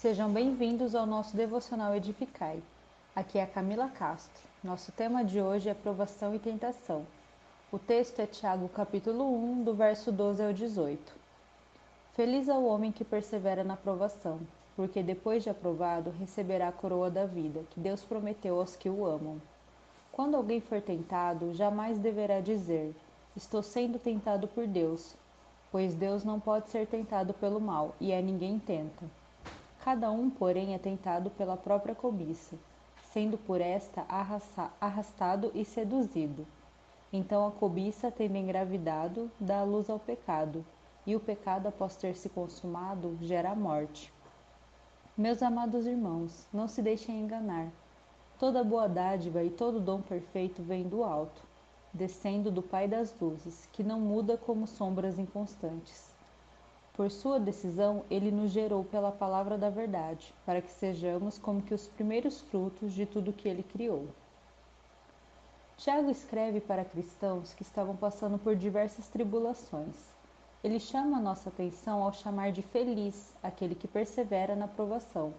Sejam 0.00 0.30
bem-vindos 0.30 0.94
ao 0.94 1.04
nosso 1.04 1.36
devocional 1.36 1.92
Edificai. 1.92 2.62
Aqui 3.16 3.36
é 3.36 3.42
a 3.42 3.48
Camila 3.48 3.88
Castro. 3.88 4.40
Nosso 4.62 4.92
tema 4.92 5.24
de 5.24 5.42
hoje 5.42 5.68
é 5.68 5.74
provação 5.74 6.32
e 6.32 6.38
tentação. 6.38 7.04
O 7.72 7.80
texto 7.80 8.20
é 8.20 8.26
Tiago 8.26 8.68
capítulo 8.68 9.24
1, 9.24 9.64
do 9.64 9.74
verso 9.74 10.12
12 10.12 10.44
ao 10.44 10.52
18. 10.52 11.12
Feliz 12.14 12.48
é 12.48 12.54
o 12.54 12.64
homem 12.66 12.92
que 12.92 13.04
persevera 13.04 13.64
na 13.64 13.76
provação, 13.76 14.38
porque 14.76 15.02
depois 15.02 15.42
de 15.42 15.50
aprovado 15.50 16.10
receberá 16.10 16.68
a 16.68 16.72
coroa 16.72 17.10
da 17.10 17.26
vida, 17.26 17.64
que 17.70 17.80
Deus 17.80 18.04
prometeu 18.04 18.60
aos 18.60 18.76
que 18.76 18.88
o 18.88 19.04
amam. 19.04 19.42
Quando 20.12 20.36
alguém 20.36 20.60
for 20.60 20.80
tentado, 20.80 21.52
jamais 21.54 21.98
deverá 21.98 22.40
dizer: 22.40 22.94
Estou 23.34 23.64
sendo 23.64 23.98
tentado 23.98 24.46
por 24.46 24.64
Deus, 24.64 25.16
pois 25.72 25.92
Deus 25.96 26.22
não 26.22 26.38
pode 26.38 26.70
ser 26.70 26.86
tentado 26.86 27.34
pelo 27.34 27.60
mal, 27.60 27.96
e 28.00 28.14
a 28.14 28.22
ninguém 28.22 28.60
tenta. 28.60 29.04
Cada 29.88 30.10
um, 30.10 30.28
porém, 30.28 30.74
é 30.74 30.78
tentado 30.78 31.30
pela 31.30 31.56
própria 31.56 31.94
cobiça, 31.94 32.58
sendo 33.10 33.38
por 33.38 33.58
esta 33.58 34.04
arrastado 34.78 35.50
e 35.54 35.64
seduzido. 35.64 36.46
Então 37.10 37.46
a 37.46 37.50
cobiça, 37.50 38.10
tendo 38.10 38.36
engravidado, 38.36 39.30
dá 39.40 39.62
luz 39.62 39.88
ao 39.88 39.98
pecado, 39.98 40.62
e 41.06 41.16
o 41.16 41.20
pecado, 41.20 41.68
após 41.68 41.96
ter 41.96 42.14
se 42.16 42.28
consumado, 42.28 43.16
gera 43.22 43.52
a 43.52 43.54
morte. 43.54 44.12
Meus 45.16 45.42
amados 45.42 45.86
irmãos, 45.86 46.46
não 46.52 46.68
se 46.68 46.82
deixem 46.82 47.22
enganar. 47.22 47.68
Toda 48.38 48.62
boa 48.62 48.90
dádiva 48.90 49.42
e 49.42 49.48
todo 49.48 49.80
dom 49.80 50.02
perfeito 50.02 50.62
vem 50.62 50.86
do 50.86 51.02
alto 51.02 51.42
descendo 51.94 52.50
do 52.50 52.62
Pai 52.62 52.86
das 52.86 53.18
luzes, 53.18 53.66
que 53.72 53.82
não 53.82 53.98
muda 53.98 54.36
como 54.36 54.66
sombras 54.66 55.18
inconstantes. 55.18 56.17
Por 56.98 57.12
sua 57.12 57.38
decisão, 57.38 58.02
ele 58.10 58.32
nos 58.32 58.50
gerou 58.50 58.82
pela 58.82 59.12
palavra 59.12 59.56
da 59.56 59.70
verdade, 59.70 60.34
para 60.44 60.60
que 60.60 60.72
sejamos 60.72 61.38
como 61.38 61.62
que 61.62 61.72
os 61.72 61.86
primeiros 61.86 62.40
frutos 62.40 62.92
de 62.92 63.06
tudo 63.06 63.32
que 63.32 63.48
ele 63.48 63.62
criou. 63.62 64.08
Tiago 65.76 66.10
escreve 66.10 66.60
para 66.60 66.84
cristãos 66.84 67.54
que 67.54 67.62
estavam 67.62 67.94
passando 67.94 68.36
por 68.36 68.56
diversas 68.56 69.06
tribulações. 69.06 69.94
Ele 70.64 70.80
chama 70.80 71.18
a 71.18 71.20
nossa 71.20 71.50
atenção 71.50 72.02
ao 72.02 72.12
chamar 72.12 72.50
de 72.50 72.62
feliz 72.62 73.32
aquele 73.44 73.76
que 73.76 73.86
persevera 73.86 74.56
na 74.56 74.66
provação, 74.66 75.32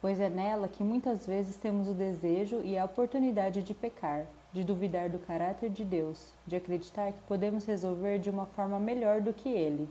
pois 0.00 0.18
é 0.18 0.28
nela 0.28 0.66
que 0.66 0.82
muitas 0.82 1.24
vezes 1.24 1.56
temos 1.56 1.86
o 1.86 1.94
desejo 1.94 2.62
e 2.64 2.76
a 2.76 2.84
oportunidade 2.84 3.62
de 3.62 3.72
pecar, 3.72 4.26
de 4.52 4.64
duvidar 4.64 5.08
do 5.08 5.20
caráter 5.20 5.70
de 5.70 5.84
Deus, 5.84 6.34
de 6.44 6.56
acreditar 6.56 7.12
que 7.12 7.22
podemos 7.28 7.64
resolver 7.64 8.18
de 8.18 8.28
uma 8.28 8.46
forma 8.46 8.80
melhor 8.80 9.20
do 9.20 9.32
que 9.32 9.48
Ele. 9.48 9.88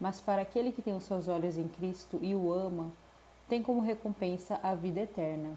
Mas 0.00 0.20
para 0.20 0.40
aquele 0.40 0.72
que 0.72 0.80
tem 0.80 0.96
os 0.96 1.04
seus 1.04 1.28
olhos 1.28 1.58
em 1.58 1.68
Cristo 1.68 2.18
e 2.22 2.34
o 2.34 2.50
ama, 2.50 2.90
tem 3.46 3.62
como 3.62 3.80
recompensa 3.80 4.58
a 4.62 4.74
vida 4.74 5.00
eterna. 5.00 5.50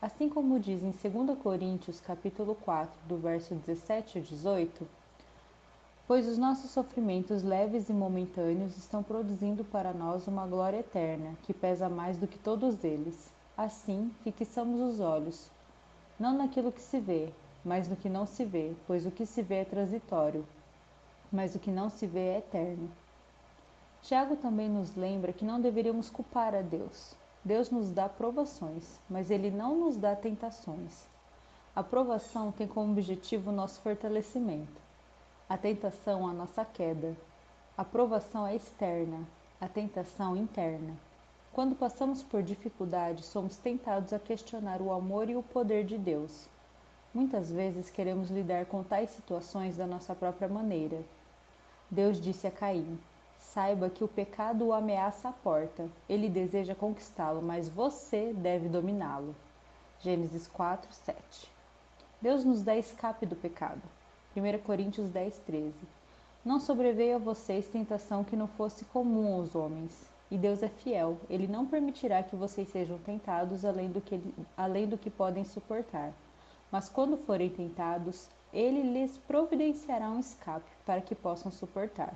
Assim 0.00 0.28
como 0.28 0.60
diz 0.60 0.82
em 0.82 0.92
2 0.92 1.38
Coríntios 1.38 1.98
capítulo 1.98 2.54
4, 2.54 2.94
do 3.08 3.16
verso 3.16 3.54
17 3.54 4.18
a 4.18 4.20
18, 4.20 4.86
pois 6.06 6.28
os 6.28 6.38
nossos 6.38 6.70
sofrimentos 6.70 7.42
leves 7.42 7.88
e 7.88 7.92
momentâneos 7.92 8.76
estão 8.76 9.02
produzindo 9.02 9.64
para 9.64 9.92
nós 9.92 10.28
uma 10.28 10.46
glória 10.46 10.78
eterna, 10.78 11.34
que 11.42 11.52
pesa 11.52 11.88
mais 11.88 12.16
do 12.16 12.28
que 12.28 12.38
todos 12.38 12.84
eles. 12.84 13.32
Assim, 13.56 14.12
fixamos 14.22 14.80
os 14.80 15.00
olhos, 15.00 15.50
não 16.20 16.36
naquilo 16.36 16.70
que 16.70 16.82
se 16.82 17.00
vê, 17.00 17.32
mas 17.64 17.88
no 17.88 17.96
que 17.96 18.08
não 18.08 18.26
se 18.26 18.44
vê, 18.44 18.72
pois 18.86 19.06
o 19.06 19.10
que 19.10 19.24
se 19.24 19.42
vê 19.42 19.56
é 19.56 19.64
transitório, 19.64 20.46
mas 21.32 21.54
o 21.54 21.58
que 21.58 21.70
não 21.70 21.88
se 21.88 22.06
vê 22.06 22.20
é 22.20 22.38
eterno. 22.38 22.90
Tiago 24.04 24.36
também 24.36 24.68
nos 24.68 24.94
lembra 24.94 25.32
que 25.32 25.46
não 25.46 25.58
deveríamos 25.58 26.10
culpar 26.10 26.54
a 26.54 26.60
Deus. 26.60 27.16
Deus 27.42 27.70
nos 27.70 27.90
dá 27.90 28.06
provações, 28.06 29.00
mas 29.08 29.30
ele 29.30 29.50
não 29.50 29.74
nos 29.80 29.96
dá 29.96 30.14
tentações. 30.14 31.08
A 31.74 31.82
provação 31.82 32.52
tem 32.52 32.68
como 32.68 32.92
objetivo 32.92 33.48
o 33.48 33.54
nosso 33.54 33.80
fortalecimento. 33.80 34.78
A 35.48 35.56
tentação, 35.56 36.28
a 36.28 36.34
nossa 36.34 36.66
queda. 36.66 37.16
A 37.78 37.82
provação 37.82 38.46
é 38.46 38.54
externa, 38.54 39.26
a 39.58 39.68
tentação 39.68 40.36
interna. 40.36 40.94
Quando 41.50 41.74
passamos 41.74 42.22
por 42.22 42.42
dificuldades, 42.42 43.24
somos 43.24 43.56
tentados 43.56 44.12
a 44.12 44.18
questionar 44.18 44.82
o 44.82 44.92
amor 44.92 45.30
e 45.30 45.36
o 45.36 45.42
poder 45.42 45.82
de 45.82 45.96
Deus. 45.96 46.46
Muitas 47.14 47.50
vezes 47.50 47.88
queremos 47.88 48.28
lidar 48.28 48.66
com 48.66 48.82
tais 48.82 49.08
situações 49.08 49.78
da 49.78 49.86
nossa 49.86 50.14
própria 50.14 50.46
maneira. 50.46 51.02
Deus 51.90 52.20
disse 52.20 52.46
a 52.46 52.50
Caim: 52.50 52.98
Saiba 53.54 53.88
que 53.88 54.04
o 54.04 54.08
pecado 54.08 54.66
o 54.66 54.72
ameaça 54.72 55.28
à 55.28 55.32
porta. 55.32 55.88
Ele 56.08 56.28
deseja 56.28 56.74
conquistá-lo, 56.74 57.40
mas 57.40 57.68
você 57.68 58.34
deve 58.34 58.68
dominá-lo. 58.68 59.34
Gênesis 60.00 60.46
4, 60.48 60.92
7. 60.92 61.50
Deus 62.20 62.44
nos 62.44 62.62
dá 62.62 62.76
escape 62.76 63.24
do 63.24 63.36
pecado. 63.36 63.80
1 64.36 64.58
Coríntios 64.64 65.08
10, 65.08 65.38
13. 65.46 65.72
Não 66.44 66.60
sobreveio 66.60 67.16
a 67.16 67.18
vocês 67.18 67.66
tentação 67.68 68.24
que 68.24 68.36
não 68.36 68.48
fosse 68.48 68.84
comum 68.86 69.34
aos 69.34 69.54
homens. 69.54 69.92
E 70.30 70.36
Deus 70.36 70.62
é 70.62 70.68
fiel. 70.68 71.16
Ele 71.30 71.46
não 71.46 71.64
permitirá 71.64 72.22
que 72.22 72.34
vocês 72.34 72.68
sejam 72.68 72.98
tentados 72.98 73.64
além 73.64 73.88
do 73.88 74.00
que, 74.00 74.20
além 74.56 74.86
do 74.86 74.98
que 74.98 75.08
podem 75.08 75.44
suportar 75.44 76.12
mas 76.74 76.88
quando 76.88 77.16
forem 77.16 77.48
tentados, 77.48 78.28
ele 78.52 78.82
lhes 78.82 79.16
providenciará 79.28 80.10
um 80.10 80.18
escape 80.18 80.68
para 80.84 81.00
que 81.00 81.14
possam 81.14 81.52
suportar. 81.52 82.12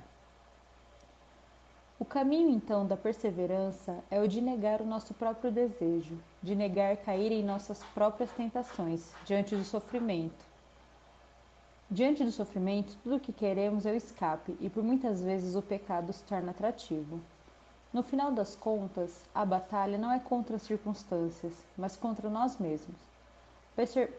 O 1.99 2.05
caminho 2.05 2.49
então 2.49 2.87
da 2.87 2.95
perseverança 2.95 4.01
é 4.09 4.21
o 4.21 4.27
de 4.27 4.39
negar 4.39 4.81
o 4.81 4.85
nosso 4.85 5.13
próprio 5.13 5.51
desejo, 5.51 6.17
de 6.41 6.55
negar 6.55 6.95
cair 6.95 7.29
em 7.29 7.43
nossas 7.43 7.83
próprias 7.93 8.31
tentações 8.31 9.11
diante 9.25 9.53
do 9.53 9.65
sofrimento. 9.65 10.45
Diante 11.91 12.23
do 12.23 12.31
sofrimento, 12.31 12.95
tudo 13.03 13.17
o 13.17 13.19
que 13.19 13.33
queremos 13.33 13.85
é 13.85 13.91
o 13.91 13.95
escape 13.97 14.55
e 14.61 14.69
por 14.69 14.81
muitas 14.81 15.21
vezes 15.21 15.55
o 15.55 15.61
pecado 15.61 16.13
se 16.13 16.23
torna 16.23 16.51
atrativo. 16.51 17.19
No 17.91 18.01
final 18.01 18.31
das 18.31 18.55
contas, 18.55 19.21
a 19.35 19.43
batalha 19.43 19.97
não 19.97 20.09
é 20.09 20.19
contra 20.19 20.55
as 20.55 20.61
circunstâncias, 20.61 21.51
mas 21.77 21.97
contra 21.97 22.29
nós 22.29 22.57
mesmos. 22.57 22.95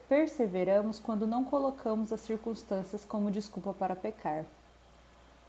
Perseveramos 0.06 1.00
quando 1.00 1.26
não 1.26 1.44
colocamos 1.44 2.12
as 2.12 2.20
circunstâncias 2.20 3.06
como 3.06 3.30
desculpa 3.30 3.72
para 3.72 3.96
pecar. 3.96 4.44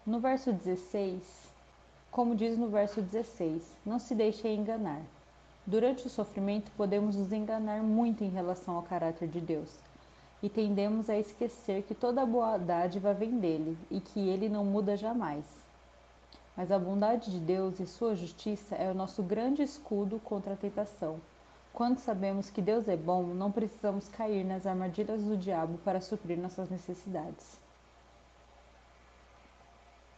No 0.06 0.20
verso 0.22 0.54
16, 0.54 1.51
como 2.12 2.36
diz 2.36 2.58
no 2.58 2.68
verso 2.68 3.02
16, 3.02 3.64
não 3.84 3.98
se 3.98 4.14
deixe 4.14 4.48
enganar. 4.48 5.02
Durante 5.66 6.06
o 6.06 6.10
sofrimento 6.10 6.72
podemos 6.78 7.16
nos 7.16 7.32
enganar 7.32 7.82
muito 7.82 8.24
em 8.24 8.30
relação 8.30 8.76
ao 8.76 8.84
caráter 8.84 9.28
de 9.28 9.42
Deus 9.42 9.70
e 10.44 10.50
tendemos 10.50 11.10
a 11.10 11.18
esquecer 11.18 11.84
que 11.84 11.96
toda 11.96 12.26
boa 12.26 12.58
dádiva 12.58 13.14
vem 13.14 13.40
dele 13.40 13.78
e 13.90 14.00
que 14.00 14.20
ele 14.20 14.50
não 14.50 14.64
muda 14.64 14.96
jamais. 14.96 15.46
Mas 16.56 16.72
a 16.72 16.78
bondade 16.78 17.32
de 17.32 17.40
Deus 17.40 17.80
e 17.80 17.88
sua 17.88 18.16
justiça 18.16 18.76
é 18.76 18.92
o 18.92 18.96
nosso 18.96 19.24
grande 19.24 19.64
escudo 19.64 20.20
contra 20.20 20.54
a 20.54 20.58
tentação 20.58 21.20
quando 21.74 22.00
sabemos 22.00 22.50
que 22.50 22.62
Deus 22.62 22.88
é 22.90 22.98
bom, 22.98 23.24
não 23.24 23.50
precisamos 23.50 24.10
cair 24.10 24.44
nas 24.44 24.68
armadilhas 24.68 25.24
do 25.24 25.38
diabo 25.38 25.78
para 25.86 26.02
suprir 26.02 26.38
nossas 26.38 26.70
necessidades. 26.70 27.60